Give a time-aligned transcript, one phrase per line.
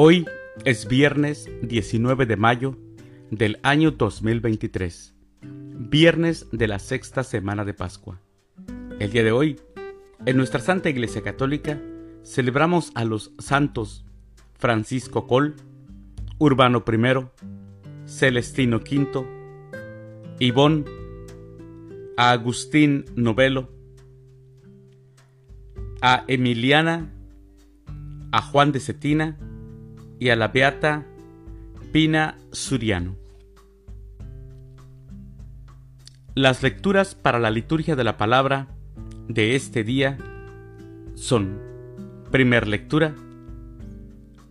[0.00, 0.26] Hoy
[0.64, 2.76] es viernes 19 de mayo
[3.32, 5.12] del año 2023,
[5.42, 8.20] viernes de la sexta semana de Pascua.
[9.00, 9.60] El día de hoy,
[10.24, 11.82] en nuestra Santa Iglesia Católica,
[12.22, 14.06] celebramos a los santos
[14.56, 15.56] Francisco Col,
[16.38, 19.26] Urbano I, Celestino V,
[20.38, 20.84] Ivón,
[22.16, 23.68] a Agustín Novelo,
[26.00, 27.12] a Emiliana,
[28.30, 29.36] a Juan de Cetina,
[30.18, 31.06] y a la Beata
[31.92, 33.16] Pina Suriano.
[36.34, 38.68] Las lecturas para la liturgia de la palabra
[39.28, 40.18] de este día
[41.14, 41.58] son,
[42.30, 43.14] primer lectura,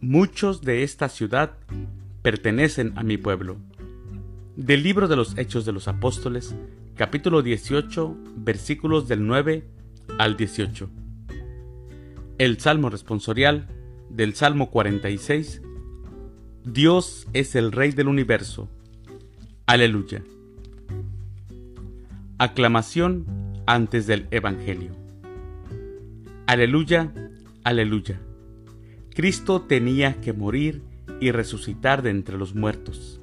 [0.02, 1.54] muchos de esta ciudad
[2.22, 3.58] pertenecen a mi pueblo.
[4.56, 6.56] Del libro de los Hechos de los Apóstoles,
[6.96, 9.64] capítulo 18, versículos del 9
[10.18, 10.90] al 18.
[12.38, 13.68] El Salmo responsorial
[14.10, 15.62] del Salmo 46,
[16.68, 18.68] Dios es el Rey del universo.
[19.68, 20.22] Aleluya.
[22.40, 23.26] Aclamación
[23.66, 24.92] antes del Evangelio.
[26.46, 27.14] Aleluya,
[27.64, 28.20] aleluya.
[29.16, 30.82] Cristo tenía que morir
[31.22, 33.22] y resucitar de entre los muertos,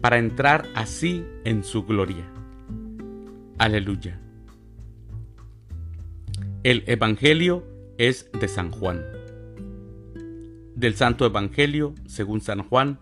[0.00, 2.24] para entrar así en su gloria.
[3.58, 4.18] Aleluya.
[6.62, 7.66] El Evangelio
[7.98, 9.17] es de San Juan
[10.78, 13.00] del Santo Evangelio según San Juan,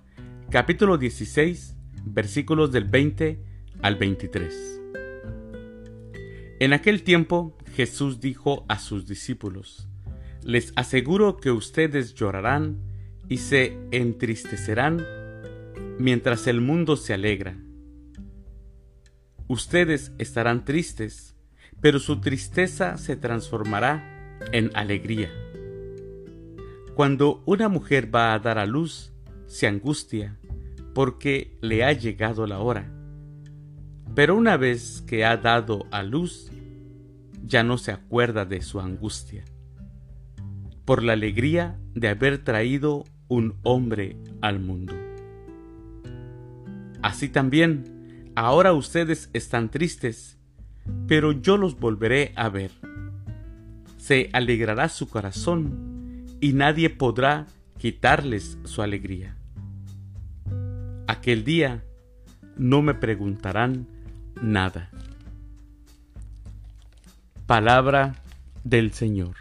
[0.48, 3.38] capítulo 16, versículos del 20
[3.82, 4.80] al 23.
[6.58, 9.88] En aquel tiempo Jesús dijo a sus discípulos,
[10.42, 12.78] Les aseguro que ustedes llorarán
[13.28, 15.04] y se entristecerán
[15.98, 17.58] mientras el mundo se alegra.
[19.48, 21.36] Ustedes estarán tristes,
[21.82, 25.30] pero su tristeza se transformará en alegría.
[26.96, 29.12] Cuando una mujer va a dar a luz,
[29.44, 30.38] se angustia
[30.94, 32.90] porque le ha llegado la hora.
[34.14, 36.50] Pero una vez que ha dado a luz,
[37.44, 39.44] ya no se acuerda de su angustia,
[40.86, 44.94] por la alegría de haber traído un hombre al mundo.
[47.02, 50.38] Así también, ahora ustedes están tristes,
[51.06, 52.70] pero yo los volveré a ver.
[53.98, 55.95] Se alegrará su corazón
[56.40, 57.46] y nadie podrá
[57.78, 59.36] quitarles su alegría.
[61.06, 61.84] Aquel día
[62.56, 63.86] no me preguntarán
[64.40, 64.90] nada.
[67.46, 68.16] Palabra
[68.64, 69.36] del Señor.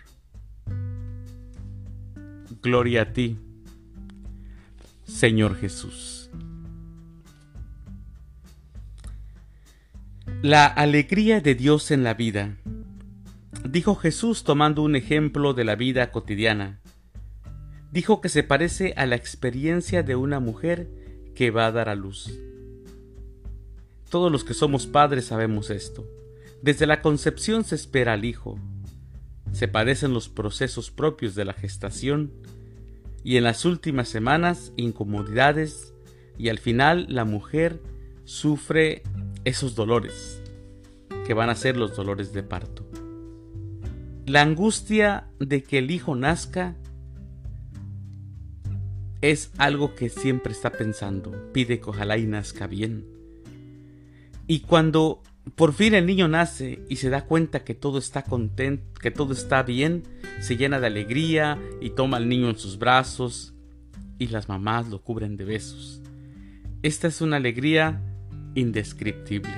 [2.62, 3.38] Gloria a ti,
[5.06, 6.30] Señor Jesús.
[10.42, 12.58] La alegría de Dios en la vida,
[13.68, 16.80] dijo Jesús tomando un ejemplo de la vida cotidiana
[17.96, 20.90] dijo que se parece a la experiencia de una mujer
[21.34, 22.30] que va a dar a luz.
[24.10, 26.06] Todos los que somos padres sabemos esto.
[26.62, 28.60] Desde la concepción se espera al hijo.
[29.54, 32.34] Se padecen los procesos propios de la gestación
[33.24, 35.94] y en las últimas semanas incomodidades
[36.38, 37.80] y al final la mujer
[38.26, 39.04] sufre
[39.46, 40.42] esos dolores
[41.26, 42.86] que van a ser los dolores de parto.
[44.26, 46.76] La angustia de que el hijo nazca
[49.22, 53.06] es algo que siempre está pensando, pide que ojalá y nazca bien.
[54.48, 55.24] Y cuando
[55.56, 59.34] por fin el niño nace y se da cuenta que todo está contento, que todo
[59.34, 60.04] está bien,
[60.40, 63.54] se llena de alegría y toma al niño en sus brazos
[64.18, 66.02] y las mamás lo cubren de besos.
[66.82, 68.02] Esta es una alegría
[68.56, 69.54] indescriptible.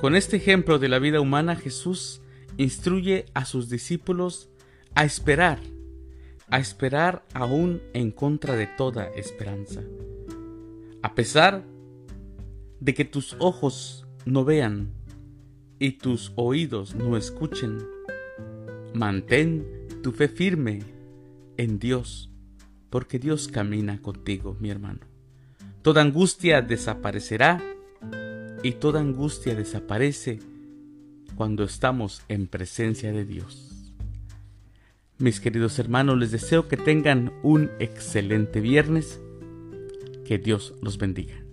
[0.00, 2.22] Con este ejemplo de la vida humana Jesús
[2.56, 4.48] instruye a sus discípulos
[4.94, 5.60] a esperar
[6.50, 9.82] a esperar aún en contra de toda esperanza.
[11.02, 11.64] A pesar
[12.80, 14.92] de que tus ojos no vean
[15.78, 17.78] y tus oídos no escuchen,
[18.94, 19.66] mantén
[20.02, 20.80] tu fe firme
[21.56, 22.30] en Dios,
[22.90, 25.00] porque Dios camina contigo, mi hermano.
[25.82, 27.62] Toda angustia desaparecerá
[28.62, 30.40] y toda angustia desaparece
[31.36, 33.69] cuando estamos en presencia de Dios.
[35.20, 39.20] Mis queridos hermanos, les deseo que tengan un excelente viernes.
[40.24, 41.44] Que Dios los bendiga.